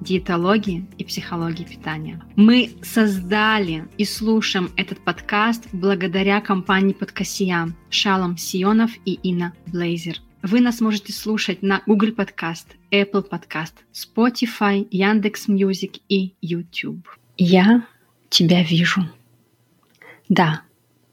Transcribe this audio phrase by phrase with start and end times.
[0.00, 2.22] диетологии и психологии питания.
[2.36, 10.20] Мы создали и слушаем этот подкаст благодаря компании Подкасия Шалом Сионов и Инна Блейзер.
[10.42, 17.08] Вы нас можете слушать на Google Podcast, Apple Podcast, Spotify, Yandex Music и YouTube.
[17.36, 17.84] Я
[18.30, 19.02] тебя вижу.
[20.28, 20.62] Да,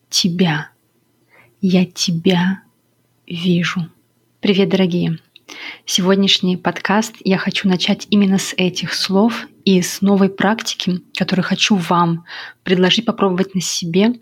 [0.09, 0.69] тебя.
[1.61, 2.61] Я тебя
[3.27, 3.89] вижу.
[4.41, 5.19] Привет, дорогие.
[5.85, 11.75] Сегодняшний подкаст я хочу начать именно с этих слов и с новой практики, которую хочу
[11.75, 12.25] вам
[12.63, 14.13] предложить попробовать на себе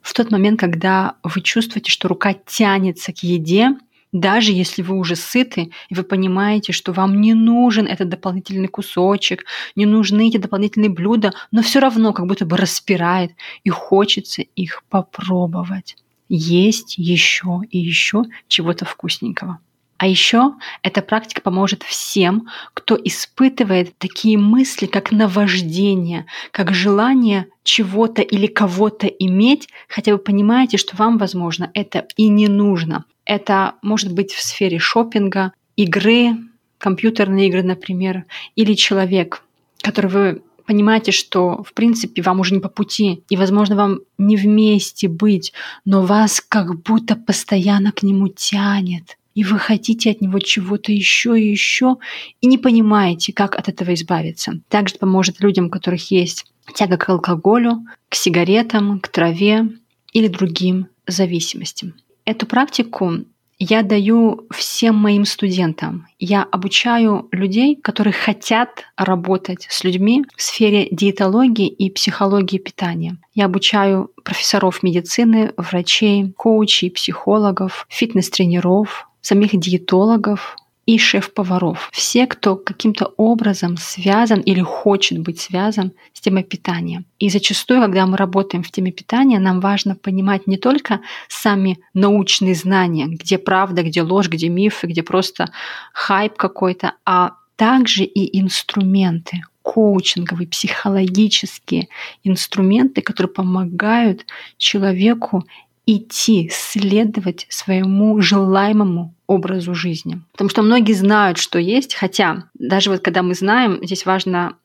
[0.00, 3.76] в тот момент, когда вы чувствуете, что рука тянется к еде,
[4.12, 9.44] даже если вы уже сыты, и вы понимаете, что вам не нужен этот дополнительный кусочек,
[9.74, 13.32] не нужны эти дополнительные блюда, но все равно как будто бы распирает,
[13.64, 15.96] и хочется их попробовать.
[16.28, 19.58] Есть еще и еще чего-то вкусненького.
[20.02, 28.20] А еще эта практика поможет всем, кто испытывает такие мысли, как наваждение, как желание чего-то
[28.20, 33.04] или кого-то иметь, хотя вы понимаете, что вам, возможно, это и не нужно.
[33.24, 36.32] Это может быть в сфере шопинга, игры,
[36.78, 38.24] компьютерные игры, например,
[38.56, 39.44] или человек,
[39.82, 44.34] который вы понимаете, что, в принципе, вам уже не по пути, и, возможно, вам не
[44.34, 45.52] вместе быть,
[45.84, 51.38] но вас как будто постоянно к нему тянет и вы хотите от него чего-то еще
[51.38, 51.96] и еще,
[52.40, 54.60] и не понимаете, как от этого избавиться.
[54.68, 59.68] Также поможет людям, у которых есть тяга к алкоголю, к сигаретам, к траве
[60.12, 61.94] или другим зависимостям.
[62.24, 63.24] Эту практику
[63.64, 66.08] я даю всем моим студентам.
[66.18, 73.18] Я обучаю людей, которые хотят работать с людьми в сфере диетологии и психологии питания.
[73.34, 81.88] Я обучаю профессоров медицины, врачей, коучей, психологов, фитнес-тренеров, самих диетологов и шеф-поваров.
[81.92, 87.04] Все, кто каким-то образом связан или хочет быть связан с темой питания.
[87.20, 92.54] И зачастую, когда мы работаем в теме питания, нам важно понимать не только сами научные
[92.54, 95.50] знания, где правда, где ложь, где мифы, где просто
[95.92, 101.88] хайп какой-то, а также и инструменты, коучинговые, психологические
[102.24, 104.26] инструменты, которые помогают
[104.58, 105.44] человеку
[105.86, 110.20] идти, следовать своему желаемому образу жизни.
[110.32, 114.56] Потому что многие знают, что есть, хотя даже вот когда мы знаем, здесь важно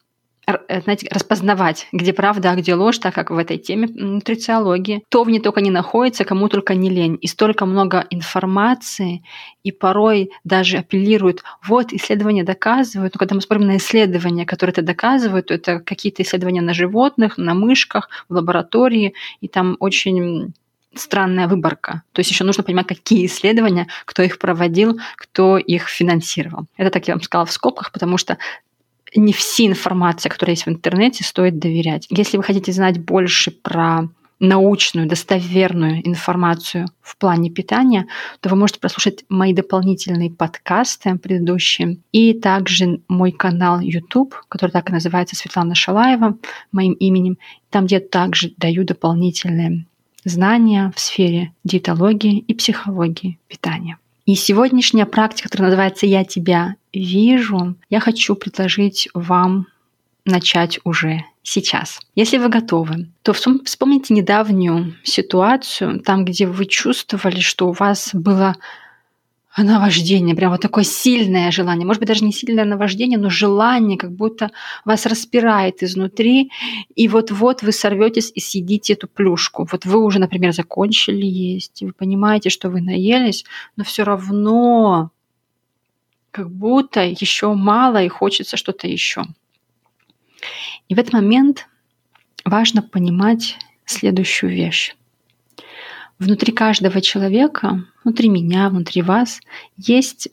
[0.46, 5.04] э, знаете, распознавать, где правда, а где ложь, так как в этой теме нутрициологии.
[5.10, 7.18] То в ней только не находится, кому только не лень.
[7.22, 9.24] И столько много информации,
[9.64, 13.16] и порой даже апеллируют, вот, исследования доказывают.
[13.16, 17.38] Но когда мы смотрим на исследования, которые это доказывают, то это какие-то исследования на животных,
[17.38, 20.54] на мышках, в лаборатории, и там очень
[21.00, 22.04] странная выборка.
[22.12, 26.66] То есть еще нужно понимать, какие исследования, кто их проводил, кто их финансировал.
[26.78, 28.38] Это так я вам сказала в скобках, потому что
[29.16, 32.08] не все информация, которая есть в интернете, стоит доверять.
[32.10, 34.10] Если вы хотите знать больше про
[34.40, 38.08] научную, достоверную информацию в плане питания,
[38.40, 44.90] то вы можете прослушать мои дополнительные подкасты предыдущие и также мой канал YouTube, который так
[44.90, 46.38] и называется Светлана Шалаева,
[46.72, 47.38] моим именем.
[47.70, 49.86] Там, я также даю дополнительные
[50.30, 53.98] знания в сфере диетологии и психологии питания.
[54.26, 59.68] И сегодняшняя практика, которая называется «Я тебя вижу», я хочу предложить вам
[60.26, 62.02] начать уже сейчас.
[62.14, 68.58] Если вы готовы, то вспомните недавнюю ситуацию, там, где вы чувствовали, что у вас было
[69.64, 71.86] наваждение, прям вот такое сильное желание.
[71.86, 74.52] Может быть, даже не сильное наваждение, но желание, как будто
[74.86, 76.52] вас распирает изнутри,
[76.96, 79.68] и вот-вот вы сорветесь и съедите эту плюшку.
[79.72, 83.46] Вот вы уже, например, закончили есть, вы понимаете, что вы наелись,
[83.76, 85.12] но все равно
[86.32, 89.24] как будто еще мало и хочется что-то еще.
[90.88, 91.68] И в этот момент
[92.46, 94.96] важно понимать следующую вещь.
[96.20, 99.40] Внутри каждого человека, внутри меня, внутри вас
[99.78, 100.30] есть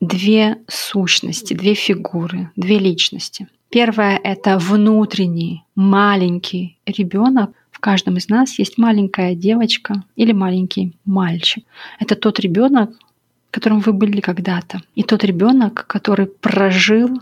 [0.00, 3.48] две сущности, две фигуры, две личности.
[3.70, 7.50] Первое— это внутренний маленький ребенок.
[7.72, 11.64] В каждом из нас есть маленькая девочка или маленький мальчик.
[11.98, 12.90] Это тот ребенок,
[13.50, 14.80] которым вы были когда-то.
[14.94, 17.20] И тот ребенок, который прожил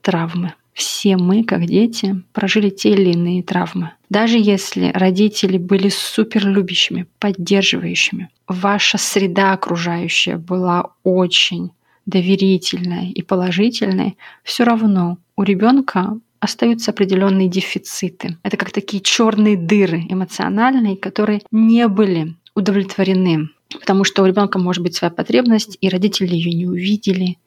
[0.00, 0.54] травмы.
[0.76, 3.92] Все мы, как дети, прожили те или иные травмы.
[4.10, 11.70] Даже если родители были суперлюбящими, поддерживающими, ваша среда окружающая была очень
[12.04, 18.36] доверительной и положительной, все равно у ребенка остаются определенные дефициты.
[18.42, 23.48] Это как такие черные дыры эмоциональные, которые не были удовлетворены,
[23.80, 27.38] потому что у ребенка может быть своя потребность, и родители ее не увидели,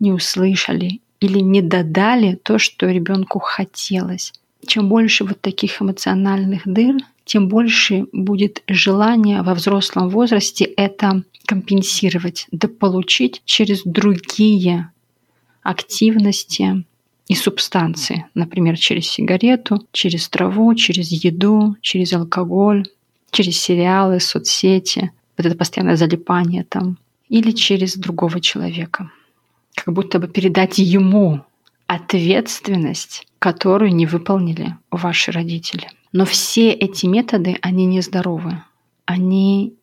[0.00, 4.32] не услышали или не додали то, что ребенку хотелось.
[4.66, 12.46] Чем больше вот таких эмоциональных дыр, тем больше будет желание во взрослом возрасте это компенсировать,
[12.52, 14.90] дополучить через другие
[15.62, 16.84] активности
[17.26, 22.86] и субстанции, например, через сигарету, через траву, через еду, через алкоголь,
[23.30, 26.96] через сериалы, соцсети, вот это постоянное залипание там,
[27.28, 29.10] или через другого человека
[29.84, 31.42] как будто бы передать ему
[31.86, 35.88] ответственность, которую не выполнили ваши родители.
[36.12, 38.62] Но все эти методы, они нездоровы.
[39.06, 39.74] Они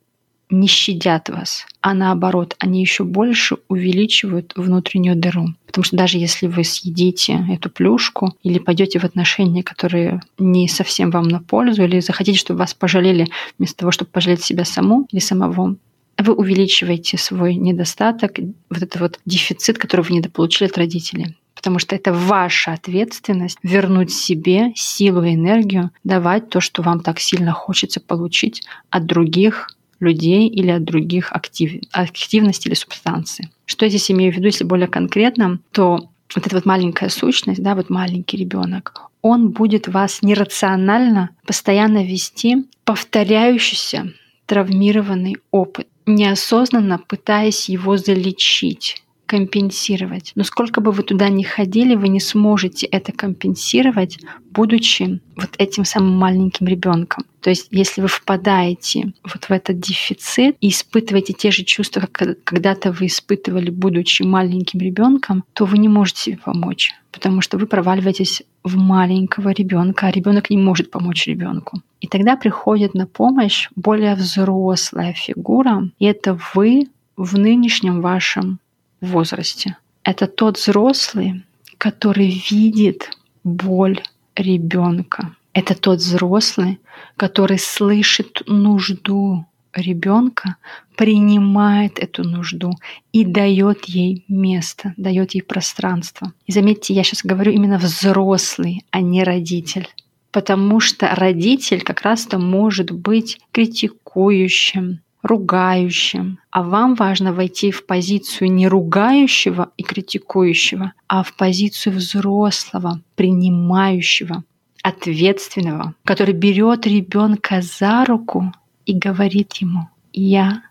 [0.51, 5.47] не щадят вас, а наоборот, они еще больше увеличивают внутреннюю дыру.
[5.65, 11.09] Потому что даже если вы съедите эту плюшку или пойдете в отношения, которые не совсем
[11.09, 13.27] вам на пользу, или захотите, чтобы вас пожалели
[13.57, 15.77] вместо того, чтобы пожалеть себя саму или самого,
[16.17, 18.37] вы увеличиваете свой недостаток,
[18.69, 21.35] вот этот вот дефицит, который вы недополучили от родителей.
[21.55, 27.19] Потому что это ваша ответственность вернуть себе силу и энергию, давать то, что вам так
[27.19, 29.69] сильно хочется получить от других
[29.99, 33.49] людей или от других актив, активностей или субстанций.
[33.65, 37.63] Что я здесь имею в виду, если более конкретно, то вот эта вот маленькая сущность,
[37.63, 44.13] да, вот маленький ребенок, он будет вас нерационально постоянно вести повторяющийся
[44.45, 50.31] травмированный опыт неосознанно пытаясь его залечить компенсировать.
[50.35, 54.19] Но сколько бы вы туда ни ходили, вы не сможете это компенсировать,
[54.51, 57.25] будучи вот этим самым маленьким ребенком.
[57.41, 62.43] То есть, если вы впадаете вот в этот дефицит и испытываете те же чувства, как
[62.43, 67.67] когда-то вы испытывали, будучи маленьким ребенком, то вы не можете себе помочь, потому что вы
[67.67, 71.81] проваливаетесь в маленького ребенка, а ребенок не может помочь ребенку.
[72.01, 76.87] И тогда приходит на помощь более взрослая фигура, и это вы
[77.17, 78.59] в нынешнем вашем
[79.01, 79.77] возрасте.
[80.03, 81.43] Это тот взрослый,
[81.77, 83.09] который видит
[83.43, 84.01] боль
[84.35, 85.35] ребенка.
[85.53, 86.79] Это тот взрослый,
[87.15, 90.55] который слышит нужду ребенка,
[90.95, 92.71] принимает эту нужду
[93.11, 96.33] и дает ей место, дает ей пространство.
[96.45, 99.87] И заметьте, я сейчас говорю именно взрослый, а не родитель.
[100.31, 108.51] Потому что родитель как раз-то может быть критикующим, ругающим, а вам важно войти в позицию
[108.51, 114.43] не ругающего и критикующего, а в позицию взрослого, принимающего,
[114.83, 118.53] ответственного, который берет ребенка за руку
[118.85, 120.61] и говорит ему, я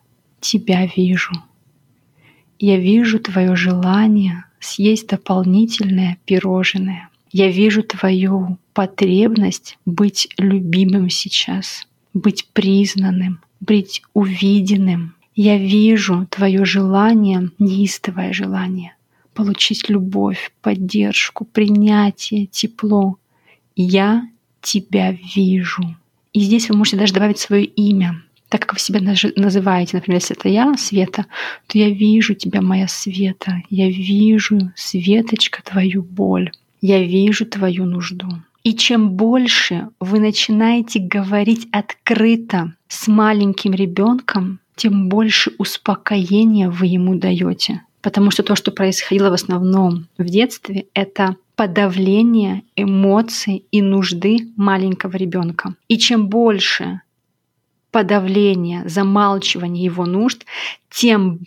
[0.41, 1.35] тебя вижу.
[2.61, 7.09] Я вижу твое желание съесть дополнительное пирожное.
[7.33, 15.15] Я вижу твою потребность быть любимым сейчас, быть признанным, быть увиденным.
[15.35, 18.95] Я вижу твое желание, неистовое желание,
[19.33, 23.17] получить любовь, поддержку, принятие, тепло.
[23.75, 24.29] Я
[24.61, 25.97] тебя вижу.
[26.33, 29.01] И здесь вы можете даже добавить свое имя, так как вы себя
[29.37, 29.97] называете.
[29.97, 31.27] Например, если это я, Света,
[31.67, 33.63] то я вижу тебя, моя Света.
[33.71, 36.51] Я вижу, Светочка, твою боль.
[36.81, 38.29] Я вижу твою нужду.
[38.65, 47.15] И чем больше вы начинаете говорить открыто с маленьким ребенком, тем больше успокоения вы ему
[47.15, 47.83] даете.
[48.01, 55.17] Потому что то, что происходило в основном в детстве, это подавление эмоций и нужды маленького
[55.17, 55.75] ребенка.
[55.89, 57.03] И чем больше
[57.91, 60.45] подавления, замалчивания его нужд,
[60.91, 61.41] тем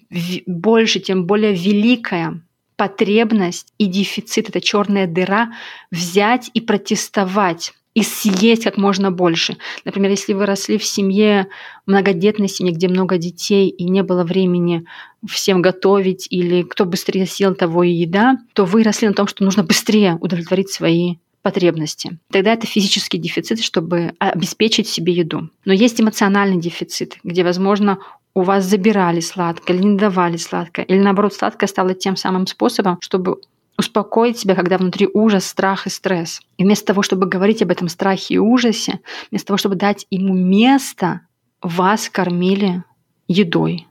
[0.46, 2.42] больше, тем более великая
[2.78, 5.52] потребность и дефицит, это черная дыра,
[5.92, 9.58] взять и протестовать и съесть как можно больше.
[9.84, 11.48] Например, если вы росли в семье,
[11.88, 14.86] многодетной семье, где много детей, и не было времени
[15.28, 19.44] всем готовить, или кто быстрее съел того и еда, то вы росли на том, что
[19.44, 22.20] нужно быстрее удовлетворить свои потребности.
[22.30, 25.50] Тогда это физический дефицит, чтобы обеспечить себе еду.
[25.66, 27.98] Но есть эмоциональный дефицит, где, возможно,
[28.38, 33.00] у вас забирали сладкое или не давали сладкое, или наоборот, сладкое стало тем самым способом,
[33.02, 33.42] чтобы
[33.80, 36.42] успокоить себя, когда внутри ужас, страх и стресс.
[36.58, 39.00] И вместо того, чтобы говорить об этом страхе и ужасе,
[39.32, 41.22] вместо того, чтобы дать ему место,
[41.64, 42.84] вас кормили
[43.28, 43.88] едой.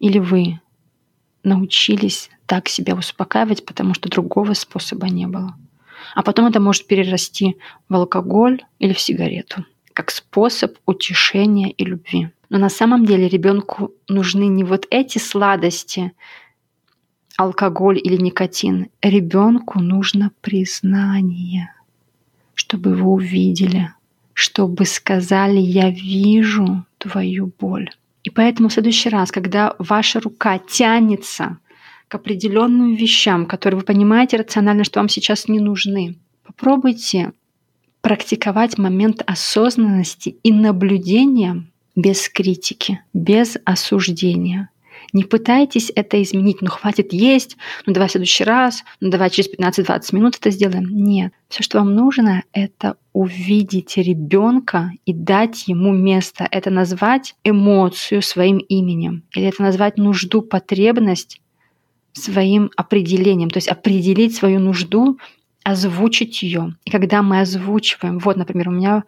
[0.00, 0.60] Или вы
[1.42, 5.56] научились так себя успокаивать, потому что другого способа не было.
[6.14, 7.56] А потом это может перерасти
[7.88, 12.30] в алкоголь или в сигарету как способ утешения и любви.
[12.52, 16.12] Но на самом деле ребенку нужны не вот эти сладости,
[17.38, 18.88] алкоголь или никотин.
[19.00, 21.74] Ребенку нужно признание,
[22.52, 23.94] чтобы его увидели,
[24.34, 27.88] чтобы сказали «я вижу твою боль».
[28.22, 31.56] И поэтому в следующий раз, когда ваша рука тянется
[32.06, 37.32] к определенным вещам, которые вы понимаете рационально, что вам сейчас не нужны, попробуйте
[38.02, 44.70] практиковать момент осознанности и наблюдения без критики, без осуждения.
[45.12, 47.56] Не пытайтесь это изменить, ну хватит есть,
[47.86, 50.88] ну давай в следующий раз, ну давай через 15-20 минут это сделаем.
[50.88, 51.32] Нет.
[51.48, 56.48] Все, что вам нужно, это увидеть ребенка и дать ему место.
[56.50, 59.24] Это назвать эмоцию своим именем.
[59.34, 61.40] Или это назвать нужду, потребность
[62.12, 63.50] своим определением.
[63.50, 65.18] То есть определить свою нужду
[65.64, 66.74] озвучить ее.
[66.84, 69.04] И когда мы озвучиваем, вот, например, у меня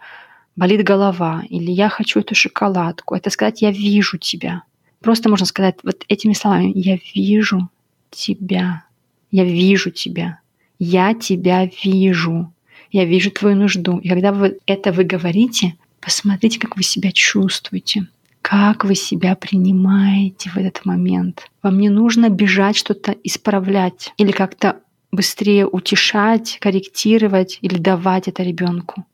[0.56, 4.62] болит голова, или я хочу эту шоколадку, это сказать «я вижу тебя».
[5.00, 7.68] Просто можно сказать вот этими словами «я вижу
[8.10, 8.84] тебя»,
[9.30, 10.40] «я вижу тебя»,
[10.78, 12.52] «я тебя вижу»,
[12.92, 13.98] «я вижу твою нужду».
[13.98, 18.06] И когда вы это вы говорите, посмотрите, как вы себя чувствуете,
[18.42, 21.50] как вы себя принимаете в этот момент.
[21.62, 24.80] Вам не нужно бежать что-то исправлять или как-то
[25.10, 29.06] быстрее утешать, корректировать или давать это ребенку.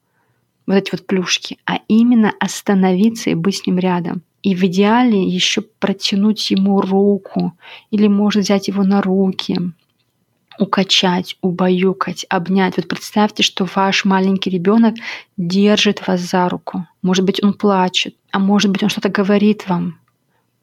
[0.71, 4.23] Вот эти вот плюшки, а именно остановиться и быть с ним рядом.
[4.45, 7.55] И в идеале еще протянуть ему руку
[7.91, 9.59] или может взять его на руки,
[10.61, 12.77] укачать, убаюкать, обнять.
[12.77, 14.95] Вот представьте, что ваш маленький ребенок
[15.37, 16.87] держит вас за руку.
[17.03, 19.99] Может быть, он плачет, а может быть, он что-то говорит вам.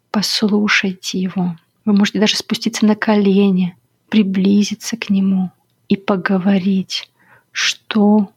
[0.09, 1.57] Послушайте его.
[1.83, 3.75] Вы можете даже спуститься на колени,
[4.07, 5.51] приблизиться к нему
[5.89, 7.09] и поговорить,
[7.51, 8.29] что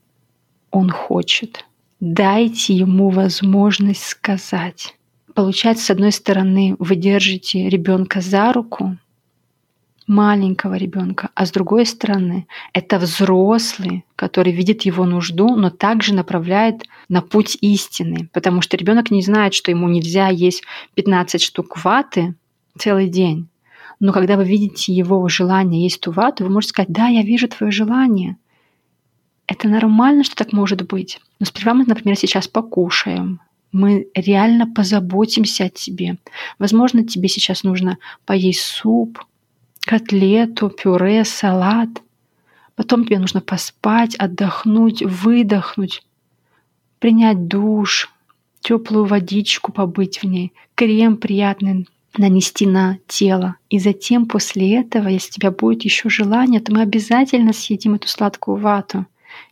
[0.70, 1.66] он хочет.
[2.00, 4.96] Дайте ему возможность сказать.
[5.34, 8.96] Получается, с одной стороны, вы держите ребенка за руку,
[10.10, 16.82] маленького ребенка, а с другой стороны, это взрослый, который видит его нужду, но также направляет
[17.08, 22.34] на путь истины, потому что ребенок не знает, что ему нельзя есть 15 штук ваты
[22.76, 23.48] целый день.
[24.00, 27.46] Но когда вы видите его желание есть ту вату, вы можете сказать, да, я вижу
[27.46, 28.36] твое желание.
[29.50, 31.18] Это нормально, что так может быть.
[31.40, 33.40] Но сперва мы, например, сейчас покушаем.
[33.72, 36.18] Мы реально позаботимся о тебе.
[36.60, 39.18] Возможно, тебе сейчас нужно поесть суп,
[39.80, 41.88] котлету, пюре, салат.
[42.76, 46.04] Потом тебе нужно поспать, отдохнуть, выдохнуть,
[47.00, 48.08] принять душ,
[48.60, 53.56] теплую водичку побыть в ней, крем приятный нанести на тело.
[53.68, 58.06] И затем после этого, если у тебя будет еще желание, то мы обязательно съедим эту
[58.06, 59.06] сладкую вату.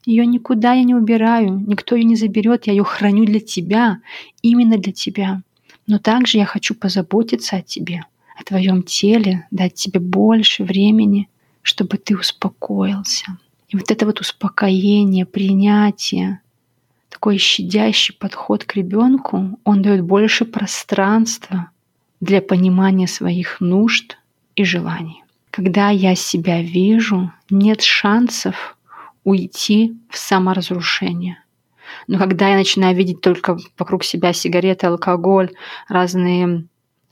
[0.04, 4.00] Ее никуда я не убираю, никто ее не заберет, я ее храню для тебя,
[4.42, 5.42] именно для тебя.
[5.86, 8.04] Но также я хочу позаботиться о тебе,
[8.38, 11.28] о твоем теле, дать тебе больше времени,
[11.62, 13.38] чтобы ты успокоился.
[13.68, 16.40] И вот это вот успокоение, принятие,
[17.10, 21.70] такой щадящий подход к ребенку, он дает больше пространства
[22.20, 24.18] для понимания своих нужд
[24.56, 25.22] и желаний.
[25.50, 28.77] Когда я себя вижу, нет шансов
[29.28, 31.42] уйти в саморазрушение.
[32.06, 35.50] Но когда я начинаю видеть только вокруг себя сигареты, алкоголь,
[35.86, 36.64] разные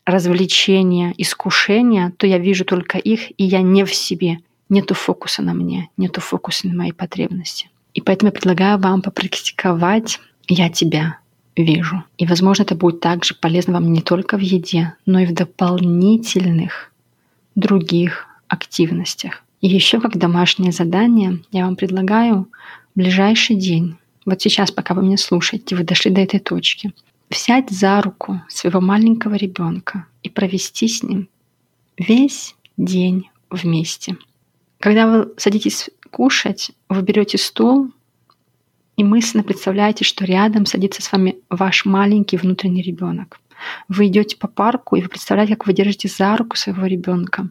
[0.06, 4.38] развлечения, искушения, то я вижу только их, и я не в себе.
[4.70, 7.68] Нету фокуса на мне, нету фокуса на моей потребности.
[7.92, 10.18] И поэтому я предлагаю вам попрактиковать
[10.48, 11.18] «я тебя»,
[11.54, 12.02] вижу.
[12.18, 16.92] И, возможно, это будет также полезно вам не только в еде, но и в дополнительных
[17.54, 19.42] других активностях.
[19.60, 22.48] И еще как домашнее задание я вам предлагаю
[22.94, 26.92] в ближайший день, вот сейчас, пока вы меня слушаете, вы дошли до этой точки,
[27.30, 31.28] взять за руку своего маленького ребенка и провести с ним
[31.96, 34.16] весь день вместе.
[34.80, 37.90] Когда вы садитесь кушать, вы берете стул,
[38.96, 43.38] и мысленно представляете, что рядом садится с вами ваш маленький внутренний ребенок.
[43.88, 47.48] Вы идете по парку, и вы представляете, как вы держите за руку своего ребенка.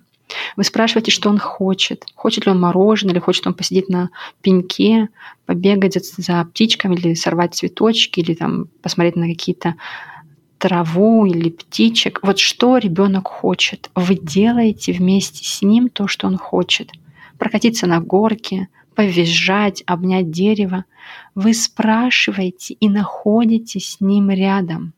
[0.55, 2.05] Вы спрашиваете, что он хочет.
[2.15, 4.09] Хочет ли он мороженое, или хочет он посидеть на
[4.41, 5.09] пеньке,
[5.45, 9.75] побегать за, птичками, или сорвать цветочки, или там посмотреть на какие-то
[10.57, 12.19] траву или птичек.
[12.23, 13.89] Вот что ребенок хочет.
[13.95, 16.91] Вы делаете вместе с ним то, что он хочет.
[17.37, 20.85] Прокатиться на горке, повизжать, обнять дерево.
[21.35, 24.93] Вы спрашиваете и находитесь с ним рядом.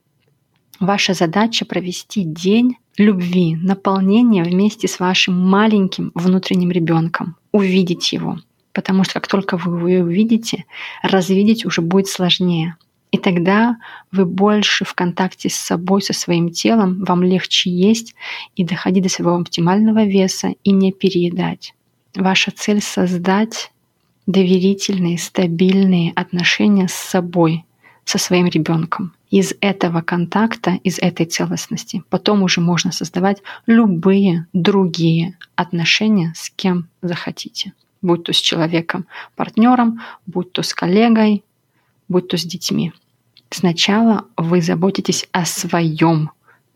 [0.79, 8.39] Ваша задача провести день любви, наполнения вместе с вашим маленьким внутренним ребенком, увидеть его,
[8.73, 10.65] потому что как только вы ее увидите,
[11.03, 12.75] развидеть уже будет сложнее.
[13.11, 13.77] И тогда
[14.11, 18.15] вы больше в контакте с собой, со своим телом, вам легче есть
[18.55, 21.73] и доходить до своего оптимального веса и не переедать.
[22.15, 23.71] Ваша цель— создать
[24.25, 27.63] доверительные, стабильные отношения с собой,
[28.07, 29.13] со своим ребенком.
[29.29, 36.87] Из этого контакта, из этой целостности потом уже можно создавать любые другие отношения с кем
[37.01, 37.73] захотите.
[38.01, 41.43] Будь то с человеком, партнером, будь то с коллегой,
[42.07, 42.93] будь то с детьми.
[43.49, 46.31] Сначала вы заботитесь о своем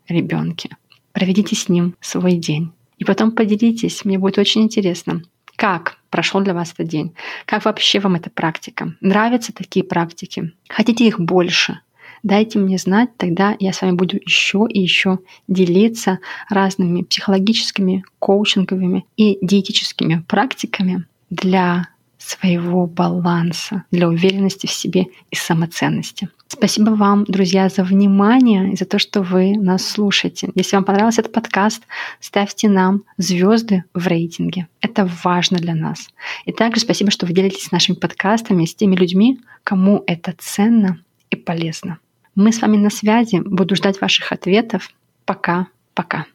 [0.08, 0.76] ребенке.
[1.12, 2.72] Проведите с ним свой день.
[2.98, 5.22] И потом поделитесь, мне будет очень интересно,
[5.62, 7.14] как прошел для вас этот день,
[7.46, 11.78] как вообще вам эта практика, нравятся такие практики, хотите их больше,
[12.24, 19.06] дайте мне знать, тогда я с вами буду еще и еще делиться разными психологическими, коучинговыми
[19.16, 21.86] и диетическими практиками для
[22.18, 26.28] своего баланса, для уверенности в себе и самоценности.
[26.54, 30.50] Спасибо вам, друзья, за внимание и за то, что вы нас слушаете.
[30.54, 31.82] Если вам понравился этот подкаст,
[32.20, 34.68] ставьте нам звезды в рейтинге.
[34.82, 36.10] Это важно для нас.
[36.44, 40.98] И также спасибо, что вы делитесь нашими подкастами с теми людьми, кому это ценно
[41.30, 41.98] и полезно.
[42.34, 43.40] Мы с вами на связи.
[43.42, 44.90] Буду ждать ваших ответов.
[45.24, 46.26] Пока-пока.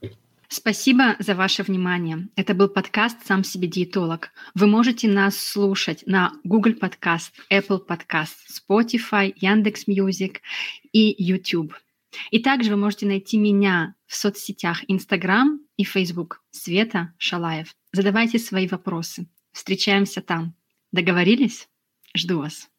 [0.50, 2.30] Спасибо за ваше внимание.
[2.38, 4.30] Это был подкаст «Сам себе диетолог».
[4.56, 10.41] Вы можете нас слушать на Google Podcast, Apple Podcast, Spotify, Yandex Music
[10.94, 11.74] и YouTube.
[12.32, 17.75] И также вы можете найти меня в соцсетях Instagram и Facebook Света Шалаев.
[17.92, 19.27] Задавайте свои вопросы.
[19.51, 20.56] Встречаемся там.
[20.94, 21.68] Договорились?
[22.16, 22.70] Жду вас.